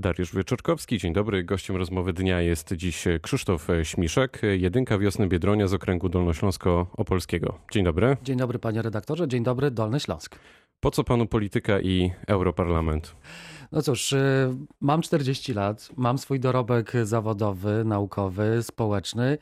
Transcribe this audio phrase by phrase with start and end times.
[0.00, 1.44] Dariusz Wieczorkowski, dzień dobry.
[1.44, 7.52] Gościem rozmowy dnia jest dziś Krzysztof Śmiszek, jedynka wiosny Biedronia z okręgu Dolnośląsko-Opolskiego.
[7.72, 8.16] Dzień dobry.
[8.22, 10.38] Dzień dobry panie redaktorze, dzień dobry Dolny Śląsk.
[10.80, 13.14] Po co panu polityka i europarlament?
[13.72, 14.50] No cóż, y,
[14.80, 19.38] mam 40 lat, mam swój dorobek zawodowy, naukowy, społeczny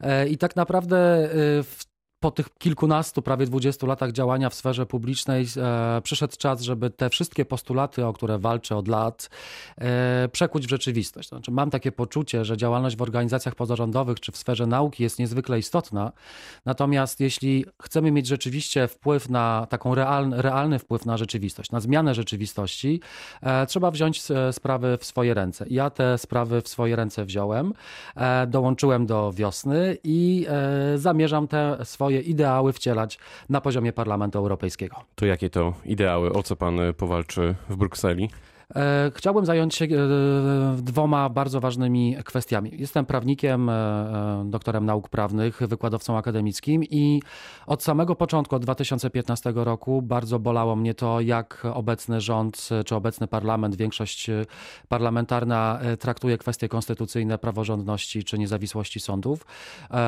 [0.00, 1.89] e, i tak naprawdę y, w
[2.20, 7.10] po tych kilkunastu, prawie dwudziestu latach działania w sferze publicznej e, przyszedł czas, żeby te
[7.10, 9.30] wszystkie postulaty, o które walczę od lat,
[9.78, 11.28] e, przekuć w rzeczywistość.
[11.28, 15.58] Znaczy, mam takie poczucie, że działalność w organizacjach pozarządowych czy w sferze nauki jest niezwykle
[15.58, 16.12] istotna.
[16.66, 22.14] Natomiast jeśli chcemy mieć rzeczywiście wpływ na taką realny, realny wpływ na rzeczywistość, na zmianę
[22.14, 23.00] rzeczywistości,
[23.42, 25.66] e, trzeba wziąć e, sprawy w swoje ręce.
[25.70, 27.72] Ja te sprawy w swoje ręce wziąłem,
[28.16, 34.38] e, dołączyłem do wiosny i e, zamierzam te swoje swoje ideały wcielać na poziomie Parlamentu
[34.38, 34.96] Europejskiego.
[35.14, 36.32] To jakie to ideały?
[36.32, 38.30] O co pan powalczy w Brukseli?
[38.76, 39.88] E, chciałbym zająć się e,
[40.82, 42.70] dwoma bardzo ważnymi kwestiami.
[42.72, 47.22] Jestem prawnikiem, e, doktorem nauk prawnych, wykładowcą akademickim i
[47.66, 53.26] od samego początku, od 2015 roku, bardzo bolało mnie to, jak obecny rząd czy obecny
[53.26, 54.30] parlament, większość
[54.88, 59.46] parlamentarna traktuje kwestie konstytucyjne, praworządności czy niezawisłości sądów.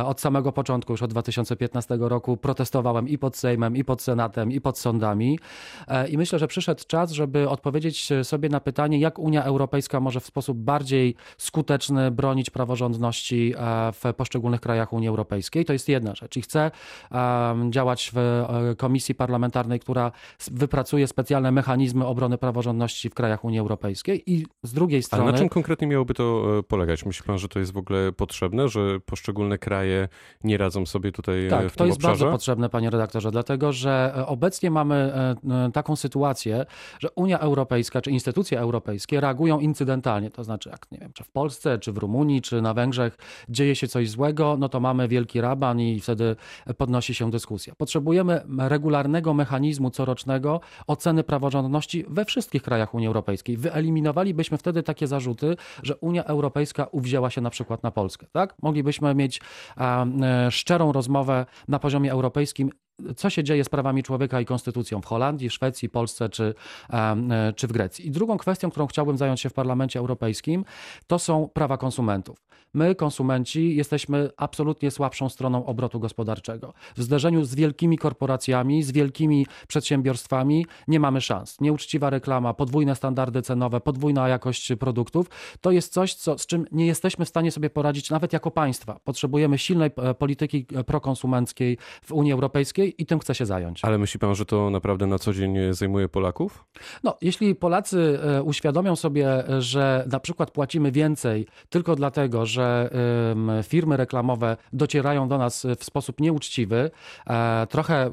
[0.04, 4.60] Od samego początku, już od 2015 roku, protestowałem i pod Sejmem, i pod Senatem, i
[4.60, 5.38] pod sądami.
[6.08, 10.26] I myślę, że przyszedł czas, żeby odpowiedzieć sobie na pytanie, jak Unia Europejska może w
[10.26, 15.64] sposób bardziej skuteczny bronić praworządności e, w poszczególnych krajach Unii Europejskiej.
[15.64, 16.36] To jest jedna rzecz.
[16.36, 16.70] I chcę
[17.70, 20.12] działać w e, komisji parlamentarnej, która
[20.50, 24.22] wypracuje specjalne mechanizmy obrony praworządności w krajach Unii Europejskiej.
[24.26, 25.22] I z drugiej strony.
[25.22, 27.06] Ale na czym konkretnie miałoby to e, polegać?
[27.06, 30.08] Myśli pan, że to jest w ogóle potrzebne, że poszczególne kraje
[30.44, 32.24] nie radzą sobie tutaj tak, w tym to jest obszarze?
[32.24, 35.12] bardzo potrzebne, panie redaktorze, dlatego że obecnie mamy
[35.72, 36.66] taką sytuację,
[36.98, 41.24] że Unia Europejska czy instytucje instytucje europejskie reagują incydentalnie, to znaczy jak nie wiem, czy
[41.24, 43.16] w Polsce, czy w Rumunii, czy na Węgrzech
[43.48, 46.36] dzieje się coś złego, no to mamy wielki raban i wtedy
[46.76, 47.74] podnosi się dyskusja.
[47.74, 53.56] Potrzebujemy regularnego mechanizmu corocznego oceny praworządności we wszystkich krajach Unii Europejskiej.
[53.56, 58.26] Wyeliminowalibyśmy wtedy takie zarzuty, że Unia Europejska uwzięła się na przykład na Polskę.
[58.32, 58.54] Tak?
[58.62, 59.40] Moglibyśmy mieć
[59.76, 62.70] e, szczerą rozmowę na poziomie europejskim,
[63.16, 66.54] co się dzieje z prawami człowieka i konstytucją w Holandii, Szwecji, Polsce czy,
[66.90, 68.06] e, czy w Grecji.
[68.06, 70.64] I drugą kwestią, którą chciałbym zająć się w Parlamencie Europejskim,
[71.06, 72.52] to są prawa konsumentów.
[72.74, 76.74] My, konsumenci, jesteśmy absolutnie słabszą stroną obrotu gospodarczego.
[76.96, 81.60] W zderzeniu z wielkimi korporacjami, z wielkimi przedsiębiorstwami nie mamy szans.
[81.60, 85.26] Nieuczciwa reklama, podwójne standardy cenowe, podwójna jakość produktów
[85.60, 89.00] to jest coś, co, z czym nie jesteśmy w stanie sobie poradzić nawet jako państwa.
[89.04, 93.84] Potrzebujemy silnej e, polityki e, prokonsumenckiej w Unii Europejskiej i tym chcę się zająć.
[93.84, 96.64] Ale myśli pan, że to naprawdę na co dzień zajmuje Polaków?
[97.04, 102.90] No, jeśli Polacy e, uświadomią sobie, że na przykład płacimy więcej tylko dlatego, że
[103.62, 106.90] firmy reklamowe docierają do nas w sposób nieuczciwy,
[107.26, 108.10] e, trochę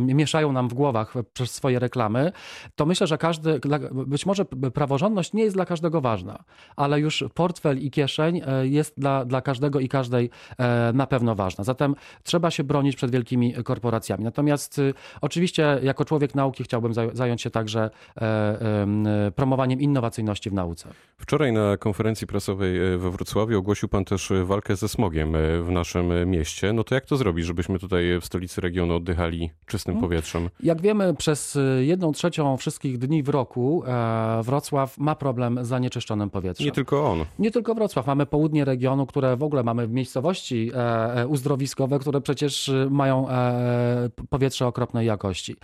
[0.00, 2.32] mieszają nam w głowach przez swoje reklamy,
[2.74, 3.60] to myślę, że każdy,
[3.92, 4.44] być może
[4.74, 6.44] praworządność nie jest dla każdego ważna,
[6.76, 11.34] ale już portfel i kieszeń e, jest dla, dla każdego i każdej e, na pewno
[11.34, 11.64] ważna.
[11.64, 13.93] Zatem trzeba się bronić przed wielkimi korporacjami.
[14.18, 14.80] Natomiast
[15.20, 17.90] oczywiście jako człowiek nauki chciałbym zająć się także
[19.36, 20.88] promowaniem innowacyjności w nauce.
[21.18, 25.70] Wczoraj na konferencji prasowej we Wrocławiu ogłosił pan też e, walkę ze smogiem e, w
[25.70, 26.72] naszym e, mieście.
[26.72, 30.10] No to jak to zrobić, żebyśmy tutaj w stolicy regionu oddychali czystym hmm.
[30.10, 30.48] powietrzem?
[30.62, 33.82] Jak wiemy, przez jedną trzecią wszystkich dni w roku
[34.42, 36.66] Wrocław ma problem z zanieczyszczonym powietrzem.
[36.66, 37.24] Nie tylko on.
[37.38, 38.06] Nie tylko Wrocław.
[38.06, 40.70] Mamy południe regionu, które w ogóle mamy miejscowości
[41.28, 43.26] uzdrowiskowe, które przecież mają
[44.30, 45.56] powietrze okropnej jakości.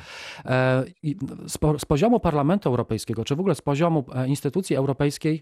[1.78, 4.76] Z poziomu Parlamentu Europejskiego, czy w ogóle z poziomu instytucji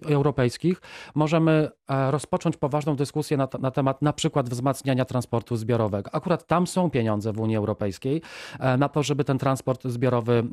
[0.09, 0.81] europejskich
[1.15, 1.69] możemy
[2.11, 6.15] rozpocząć poważną dyskusję na, na, temat na przykład wzmacniania transportu zbiorowego.
[6.15, 8.23] Akurat tam są pieniądze w Unii Europejskiej
[8.61, 10.45] e, na to, żeby ten transport zbiorowy,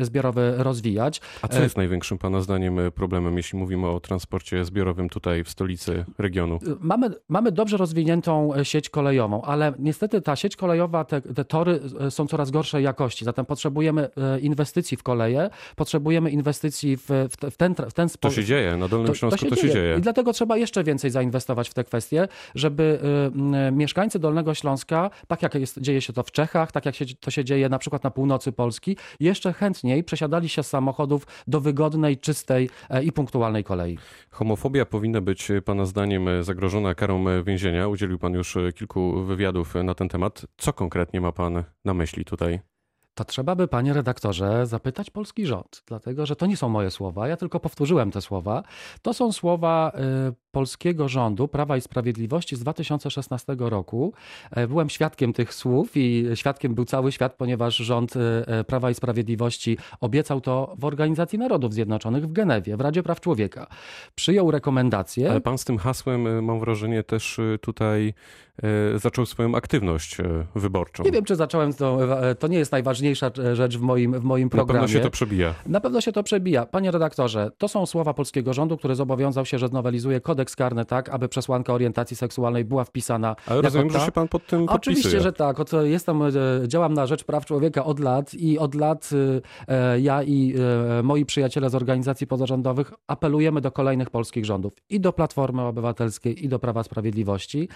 [0.00, 1.20] e, zbiorowy rozwijać.
[1.42, 6.04] A co jest największym Pana zdaniem problemem, jeśli mówimy o transporcie zbiorowym tutaj w stolicy
[6.18, 6.58] regionu?
[6.80, 11.65] Mamy, mamy dobrze rozwiniętą sieć kolejową, ale niestety ta sieć kolejowa, te, te tory
[12.10, 17.08] są coraz gorszej jakości, zatem potrzebujemy e, inwestycji w koleje, potrzebujemy inwestycji w,
[17.50, 18.34] w ten, w ten sposób.
[18.34, 19.84] To się dzieje, na Dolnym Śląsku to, to, się, to się dzieje.
[19.84, 19.98] dzieje.
[19.98, 22.98] I dlatego trzeba jeszcze więcej zainwestować w te kwestie, żeby
[23.68, 27.04] y, mieszkańcy Dolnego Śląska, tak jak jest, dzieje się to w Czechach, tak jak się,
[27.20, 31.60] to się dzieje na przykład na północy Polski, jeszcze chętniej przesiadali się z samochodów do
[31.60, 33.98] wygodnej, czystej e, i punktualnej kolei.
[34.30, 37.88] Homofobia powinna być Pana zdaniem zagrożona karą więzienia.
[37.88, 40.46] Udzielił Pan już kilku wywiadów na ten temat.
[40.56, 42.60] Co konkretnie ma Pan na myśli tutaj?
[43.14, 47.28] To trzeba by, panie redaktorze, zapytać polski rząd, dlatego że to nie są moje słowa,
[47.28, 48.62] ja tylko powtórzyłem te słowa.
[49.02, 49.92] To są słowa
[50.28, 54.12] y, polskiego rządu Prawa i Sprawiedliwości z 2016 roku.
[54.50, 58.94] E, byłem świadkiem tych słów i świadkiem był cały świat, ponieważ rząd y, Prawa i
[58.94, 63.66] Sprawiedliwości obiecał to w Organizacji Narodów Zjednoczonych w Genewie, w Radzie Praw Człowieka.
[64.14, 65.30] Przyjął rekomendacje.
[65.30, 68.14] Ale pan z tym hasłem, mam wrażenie, też tutaj
[68.96, 70.16] zaczął swoją aktywność
[70.54, 71.04] wyborczą.
[71.04, 71.98] Nie wiem, czy zacząłem, to,
[72.38, 74.80] to nie jest najważniejsza rzecz w moim, w moim programie.
[74.80, 75.54] Na pewno się to przebija.
[75.66, 76.66] Na pewno się to przebija.
[76.66, 81.08] Panie redaktorze, to są słowa polskiego rządu, który zobowiązał się, że znowelizuje kodeks karny tak,
[81.08, 83.36] aby przesłanka orientacji seksualnej była wpisana.
[83.46, 83.98] Ale rozumiem, ta...
[83.98, 84.76] że się pan pod tym podpisuje.
[84.76, 85.60] Oczywiście, że tak.
[85.60, 86.32] Od, jestem, e,
[86.66, 89.10] działam na rzecz praw człowieka od lat i od lat
[89.68, 90.54] e, ja i
[90.98, 96.44] e, moi przyjaciele z organizacji pozarządowych apelujemy do kolejnych polskich rządów i do Platformy Obywatelskiej
[96.44, 97.68] i do Prawa Sprawiedliwości,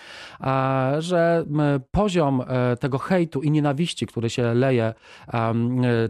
[0.98, 1.44] że
[1.90, 2.42] poziom
[2.80, 4.94] tego hejtu i nienawiści, który się leje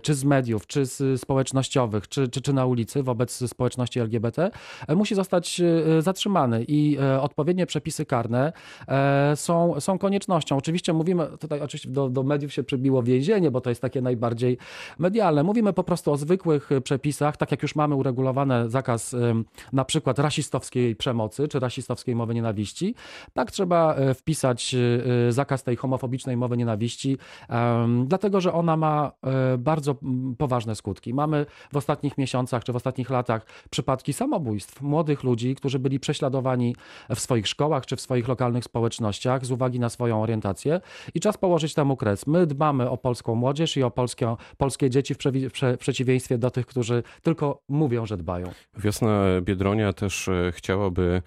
[0.03, 4.51] czy z mediów, czy z społecznościowych, czy, czy, czy na ulicy wobec społeczności LGBT,
[4.97, 5.61] musi zostać
[5.99, 8.52] zatrzymany i e, odpowiednie przepisy karne
[8.88, 10.56] e, są, są koniecznością.
[10.56, 14.58] Oczywiście mówimy, tutaj oczywiście do, do mediów się przybiło więzienie, bo to jest takie najbardziej
[14.99, 15.43] medialne.
[15.43, 19.17] Mówimy po prostu o zwykłych przepisach, tak jak już mamy uregulowane zakaz
[19.73, 22.94] na przykład rasistowskiej przemocy, czy rasistowskiej mowy nienawiści,
[23.32, 24.76] tak trzeba e, wpisać
[25.29, 27.19] zakaz tej homofobicznej mowy nienawiści,
[28.06, 29.12] dlatego że ona ma
[29.58, 29.97] bardzo
[30.38, 31.14] poważne skutki.
[31.14, 36.30] Mamy w ostatnich miesiącach czy w ostatnich latach przypadki samobójstw młodych ludzi, którzy byli prześladowani
[37.15, 40.81] w swoich szkołach czy w swoich lokalnych społecznościach z uwagi na swoją orientację
[41.15, 42.27] i czas położyć temu kres.
[42.27, 45.19] My dbamy o polską młodzież i o polskie, polskie dzieci w,
[45.75, 48.50] w przeciwieństwie do tych, którzy tylko mówią, że dbają.
[48.79, 51.23] Wiosna Biedronia też e, chciałaby,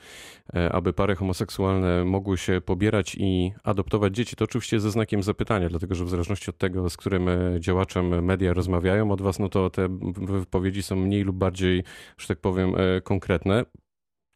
[0.53, 4.35] e, aby pary homoseksualne mogły się pobierać i adoptować dzieci.
[4.35, 8.25] To oczywiście ze znakiem zapytania, dlatego że w zależności od tego, z którym e, działaczem
[8.25, 9.87] media rozmawiają od was, no to te
[10.21, 11.83] wypowiedzi są mniej lub bardziej,
[12.17, 13.65] że tak powiem, konkretne.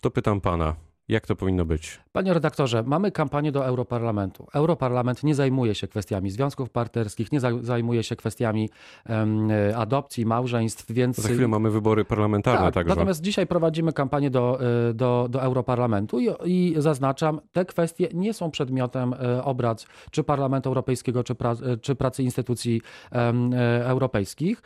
[0.02, 0.76] To pytam pana,
[1.10, 2.00] jak to powinno być?
[2.12, 4.48] Panie redaktorze, mamy kampanię do Europarlamentu.
[4.54, 8.70] Europarlament nie zajmuje się kwestiami związków partnerskich, nie zajmuje się kwestiami
[9.10, 11.18] um, adopcji, małżeństw, więc...
[11.18, 12.96] Za chwilę mamy wybory parlamentarne tak, także.
[12.96, 14.60] Natomiast dzisiaj prowadzimy kampanię do,
[14.90, 20.24] e, do, do Europarlamentu i, i zaznaczam, te kwestie nie są przedmiotem e, obrad czy
[20.24, 22.82] Parlamentu Europejskiego, czy, pra, czy pracy instytucji
[23.12, 24.62] um, europejskich,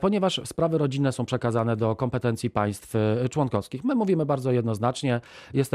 [0.00, 2.94] ponieważ sprawy rodzinne są przekazane do kompetencji państw
[3.30, 3.84] członkowskich.
[3.84, 5.20] My mówimy bardzo jednoznacznie,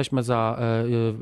[0.01, 0.57] jesteśmy za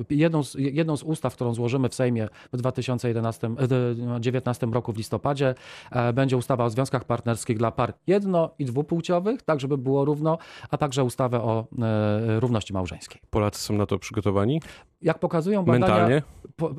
[0.10, 5.56] jedną z, jedną z ustaw, którą złożymy w Sejmie w 2019 roku w listopadzie,
[5.92, 10.38] e, będzie ustawa o związkach partnerskich dla par jedno- i dwupłciowych, tak żeby było równo,
[10.70, 13.22] a także ustawę o e, równości małżeńskiej.
[13.30, 14.62] Polacy są na to przygotowani?
[15.02, 16.22] Jak pokazują badania, Mentalnie?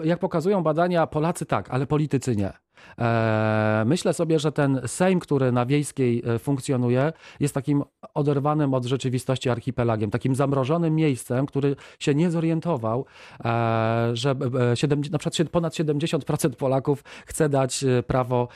[0.05, 2.52] jak pokazują badania, Polacy tak, ale politycy nie.
[3.00, 7.85] E, myślę sobie, że ten Sejm, który na wiejskiej e, funkcjonuje, jest takim
[8.15, 13.06] oderwanym od rzeczywistości archipelagiem, takim zamrożonym miejscem, który się nie zorientował,
[13.44, 14.35] e, że
[15.11, 18.49] na przykład ponad 70% Polaków chce dać prawo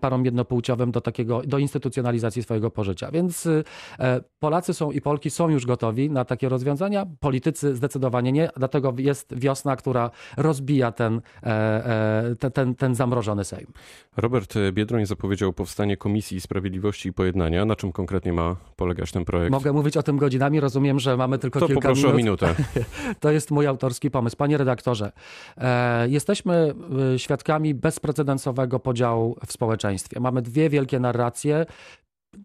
[0.00, 3.10] parom jednopłciowym do takiego, do instytucjonalizacji swojego pożycia.
[3.10, 3.48] Więc
[4.38, 9.38] Polacy są i Polki są już gotowi na takie rozwiązania, politycy zdecydowanie nie, dlatego jest
[9.38, 11.20] wiosna, która rozbija ten,
[12.52, 13.71] ten, ten zamrożony Sejm.
[14.16, 17.64] Robert Biedroń zapowiedział powstanie Komisji Sprawiedliwości i Pojednania.
[17.64, 19.50] Na czym konkretnie ma polegać ten projekt?
[19.50, 22.42] Mogę mówić o tym godzinami, rozumiem, że mamy tylko to kilka poproszę minut.
[22.42, 22.64] o minutę.
[23.20, 24.36] to jest mój autorski pomysł.
[24.36, 25.12] Panie redaktorze,
[25.56, 26.74] e, jesteśmy
[27.14, 30.20] e, świadkami bezprecedensowego podziału w społeczeństwie.
[30.20, 31.66] Mamy dwie wielkie narracje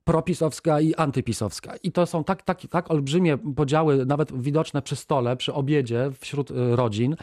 [0.03, 1.73] propisowska i antypisowska.
[1.83, 6.51] I to są tak, tak, tak olbrzymie podziały, nawet widoczne przy stole, przy obiedzie wśród
[6.51, 7.15] y, rodzin,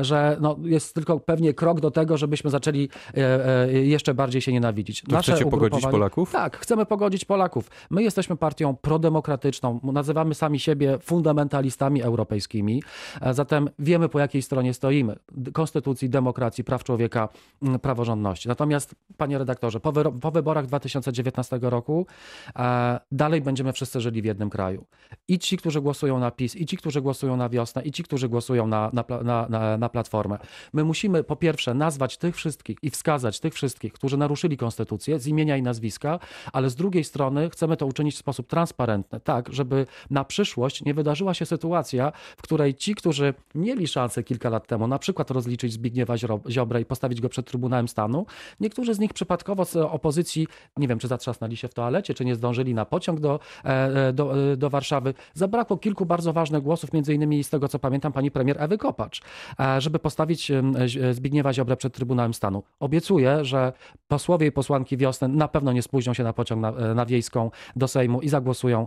[0.00, 4.52] że no, jest tylko pewnie krok do tego, żebyśmy zaczęli e, e, jeszcze bardziej się
[4.52, 5.02] nienawidzić.
[5.02, 6.32] To Nasze chcecie pogodzić Polaków?
[6.32, 7.70] Tak, chcemy pogodzić Polaków.
[7.90, 12.82] My jesteśmy partią prodemokratyczną, nazywamy sami siebie fundamentalistami europejskimi,
[13.30, 15.16] zatem wiemy po jakiej stronie stoimy.
[15.52, 17.28] Konstytucji, demokracji, praw człowieka,
[17.82, 18.48] praworządności.
[18.48, 22.06] Natomiast, panie redaktorze, po, po wyborach 2019 roku,
[23.12, 24.86] dalej będziemy wszyscy żyli w jednym kraju.
[25.28, 28.28] I ci, którzy głosują na PiS, i ci, którzy głosują na wiosnę, i ci, którzy
[28.28, 30.38] głosują na, na, na, na Platformę.
[30.72, 35.26] My musimy po pierwsze nazwać tych wszystkich i wskazać tych wszystkich, którzy naruszyli konstytucję z
[35.26, 36.18] imienia i nazwiska,
[36.52, 40.94] ale z drugiej strony chcemy to uczynić w sposób transparentny, tak, żeby na przyszłość nie
[40.94, 45.72] wydarzyła się sytuacja, w której ci, którzy mieli szansę kilka lat temu na przykład rozliczyć
[45.72, 46.14] Zbigniewa
[46.48, 48.26] Ziobrę i postawić go przed Trybunałem Stanu,
[48.60, 50.46] niektórzy z nich przypadkowo z opozycji,
[50.76, 53.40] nie wiem, czy zatrzasnęli się w toalecie, czy nie zdążyli na pociąg do,
[54.12, 55.14] do, do Warszawy.
[55.34, 59.22] Zabrakło kilku bardzo ważnych głosów, między innymi z tego, co pamiętam, pani premier Ewy Kopacz,
[59.78, 60.52] żeby postawić
[61.12, 62.62] Zbigniewa Ziobrę przed Trybunałem Stanu.
[62.80, 63.72] Obiecuję, że
[64.08, 67.88] posłowie i posłanki wiosny na pewno nie spóźnią się na pociąg na, na Wiejską do
[67.88, 68.86] Sejmu i zagłosują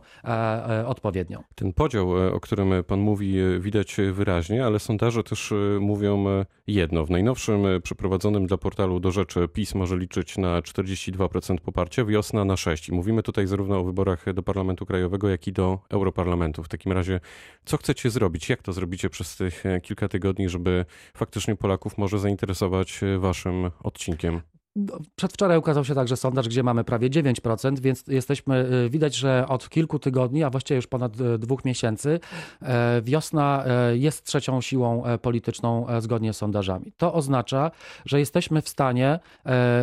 [0.86, 1.44] odpowiednio.
[1.56, 6.26] Ten podział, o którym pan mówi, widać wyraźnie, ale sondaże też mówią
[6.68, 7.06] jedno.
[7.06, 12.58] W najnowszym przeprowadzonym dla portalu do rzeczy PiS może liczyć na 42% poparcia, wiosna na
[12.66, 12.90] 6%.
[12.90, 16.64] I mówimy tutaj zarówno o wyborach do Parlamentu Krajowego, jak i do Europarlamentu.
[16.64, 17.20] W takim razie,
[17.66, 18.50] co chcecie zrobić?
[18.50, 20.86] Jak to zrobicie przez tych kilka tygodni, żeby
[21.18, 24.42] faktycznie Polaków może zainteresować waszym odcinkiem?
[24.76, 29.46] No, przedwczoraj ukazał się także sondaż, gdzie mamy prawie 9%, więc jesteśmy, y, widać, że
[29.48, 32.20] od kilku tygodni, a właściwie już ponad y, dwóch miesięcy,
[32.62, 36.94] e, wiosna jest trzecią siłą polityczną zgodnie z sondażami.
[36.98, 37.72] To oznacza,
[38.06, 39.20] że jesteśmy w stanie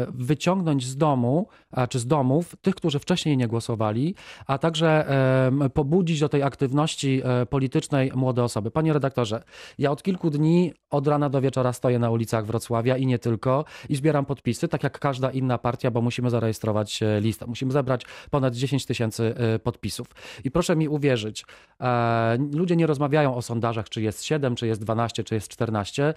[0.08, 1.48] wyciągnąć z domu,
[1.88, 4.14] czy z domów tych, którzy wcześniej nie głosowali,
[4.46, 5.04] a także
[5.74, 8.70] pobudzić do tej aktywności politycznej młode osoby.
[8.70, 9.42] Panie redaktorze,
[9.78, 13.64] ja od kilku dni, od rana do wieczora stoję na ulicach Wrocławia i nie tylko
[13.88, 14.68] i zbieram podpisy.
[14.68, 17.46] Tak tak jak każda inna partia, bo musimy zarejestrować e, listę.
[17.46, 20.06] Musimy zebrać ponad 10 tysięcy e, podpisów.
[20.44, 21.44] I proszę mi uwierzyć,
[21.80, 26.14] e, ludzie nie rozmawiają o sondażach, czy jest 7, czy jest 12, czy jest 14.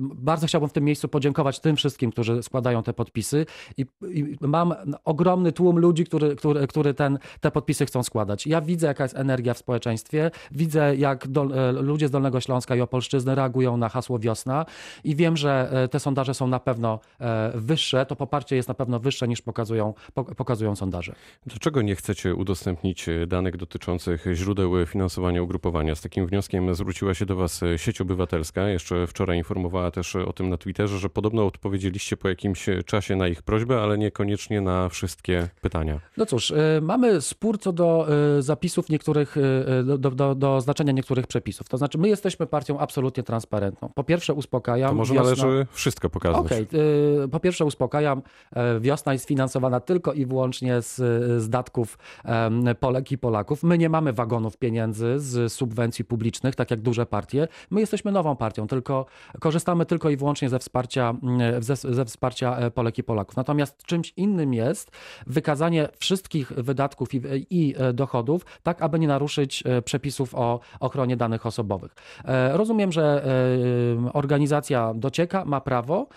[0.00, 3.86] Bardzo chciałbym w tym miejscu podziękować tym wszystkim, którzy składają te podpisy i,
[4.40, 8.46] mam ogromny tłum ludzi, który, który, który ten, te podpisy chcą składać.
[8.46, 12.80] Ja widzę, jaka jest energia w społeczeństwie, widzę, jak do, ludzie z Dolnego Śląska i
[12.80, 14.66] Opolszczyzny reagują na hasło wiosna
[15.04, 17.00] i wiem, że te sondaże są na pewno
[17.68, 19.94] wyższe, to poparcie jest na pewno wyższe niż pokazują,
[20.36, 21.14] pokazują sondaże.
[21.46, 25.94] Dlaczego nie chcecie udostępnić e, danych dotyczących źródeł finansowania ugrupowania?
[25.94, 28.68] Z takim wnioskiem zwróciła się do Was e, sieć obywatelska.
[28.68, 33.28] Jeszcze wczoraj informowała też o tym na Twitterze, że podobno odpowiedzieliście po jakimś czasie na
[33.28, 36.00] ich prośbę, ale niekoniecznie na wszystkie pytania.
[36.16, 38.06] No cóż, e, mamy spór co do
[38.38, 39.36] zapisów niektórych,
[39.84, 41.68] do, do, do znaczenia niektórych przepisów.
[41.68, 43.90] To znaczy, my jesteśmy partią absolutnie transparentną.
[43.94, 44.90] Po pierwsze uspokajam.
[44.90, 45.44] To może wiosna...
[45.44, 46.40] należy wszystko pokazać.
[46.40, 47.28] Okej, okay.
[47.30, 48.22] po pierwsze pierwsze uspokajam,
[48.52, 50.96] e, wiosna jest finansowana tylko i wyłącznie z,
[51.42, 51.98] z datków
[52.80, 53.62] Polek i Polaków.
[53.62, 57.48] My nie mamy wagonów pieniędzy z subwencji publicznych, tak jak duże partie.
[57.70, 59.06] My jesteśmy nową partią, tylko
[59.40, 61.14] korzystamy tylko i wyłącznie ze wsparcia,
[61.60, 63.36] ze, ze wsparcia e, Polek i Polaków.
[63.36, 64.90] Natomiast czymś innym jest
[65.26, 71.46] wykazanie wszystkich wydatków i, i e, dochodów, tak aby nie naruszyć przepisów o ochronie danych
[71.46, 71.94] osobowych.
[72.52, 73.24] Rozumiem, że
[74.12, 76.08] organizacja docieka, ma prawo.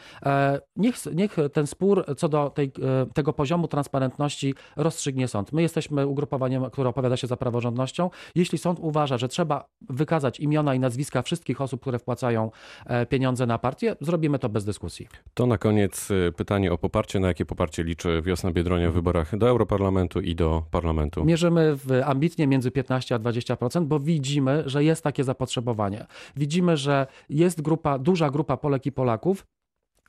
[0.75, 5.53] Niech, niech niech ten spór co do tej, e, tego poziomu transparentności rozstrzygnie sąd.
[5.53, 8.09] My jesteśmy ugrupowaniem, które opowiada się za praworządnością.
[8.35, 12.51] Jeśli sąd uważa, że trzeba wykazać imiona i nazwiska wszystkich osób, które wpłacają
[12.85, 15.07] e, pieniądze na partię, zrobimy to bez dyskusji.
[15.33, 17.19] To na koniec e, pytanie o poparcie.
[17.19, 21.25] Na jakie poparcie liczy Wiosna Biedronia w wyborach do Europarlamentu i do Parlamentu?
[21.25, 26.05] Mierzymy w ambitnie między 15 a 20%, bo widzimy, że jest takie zapotrzebowanie.
[26.35, 29.45] Widzimy, że jest grupa, duża grupa Polek i Polaków,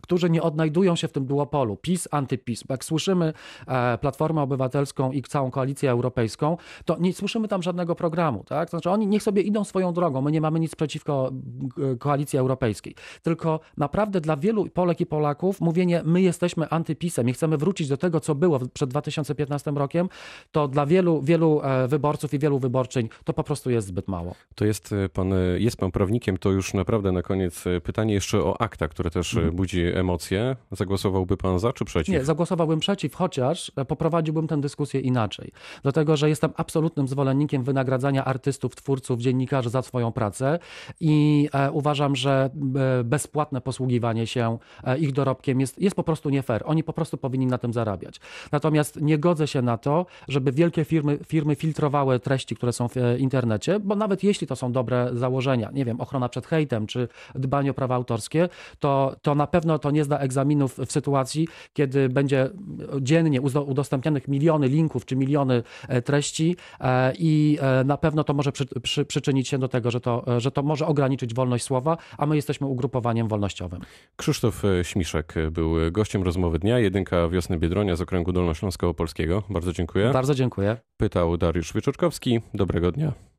[0.02, 2.64] którzy nie odnajdują się w tym duopolu PiS, antyPiS.
[2.68, 3.32] Jak słyszymy
[3.66, 8.44] e, Platformę Obywatelską i całą Koalicję Europejską, to nie słyszymy tam żadnego programu.
[8.44, 8.70] Tak?
[8.70, 10.22] To znaczy oni niech sobie idą swoją drogą.
[10.22, 11.32] My nie mamy nic przeciwko
[11.92, 12.94] e, Koalicji Europejskiej.
[13.22, 17.96] Tylko naprawdę dla wielu Polek i Polaków mówienie my jesteśmy antypisem i chcemy wrócić do
[17.96, 20.08] tego, co było przed 2015 rokiem,
[20.52, 24.34] to dla wielu, wielu e, wyborców i wielu wyborczyń to po prostu jest zbyt mało.
[24.54, 28.88] To jest pan, jest pan prawnikiem, to już naprawdę na koniec pytanie jeszcze o akta,
[28.88, 29.56] które też mhm.
[29.56, 32.14] budzi emocje, zagłosowałby pan za czy przeciw?
[32.14, 35.52] Nie, zagłosowałbym przeciw, chociaż poprowadziłbym tę dyskusję inaczej.
[35.82, 40.58] Dlatego, że jestem absolutnym zwolennikiem wynagradzania artystów, twórców, dziennikarzy za swoją pracę
[41.00, 42.50] i e, uważam, że
[43.00, 46.62] e, bezpłatne posługiwanie się e, ich dorobkiem jest, jest po prostu nie fair.
[46.64, 48.20] Oni po prostu powinni na tym zarabiać.
[48.52, 52.94] Natomiast nie godzę się na to, żeby wielkie firmy, firmy filtrowały treści, które są w
[53.18, 57.70] internecie, bo nawet jeśli to są dobre założenia, nie wiem, ochrona przed hejtem czy dbanie
[57.70, 62.50] o prawa autorskie, to, to na pewno to nie zda egzaminów w sytuacji, kiedy będzie
[63.00, 68.52] dziennie udostępnianych miliony linków czy miliony e, treści e, i e, na pewno to może
[68.52, 72.26] przy, przy, przyczynić się do tego, że to, że to może ograniczyć wolność słowa, a
[72.26, 73.80] my jesteśmy ugrupowaniem wolnościowym.
[74.16, 79.42] Krzysztof Śmiszek był gościem rozmowy dnia, jedynka Wiosny Biedronia z okręgu Dolnośląskiego Polskiego.
[79.50, 80.10] Bardzo dziękuję.
[80.12, 80.76] Bardzo dziękuję.
[80.96, 82.40] Pytał Dariusz Wieczorkowski.
[82.54, 83.12] Dobrego dnia.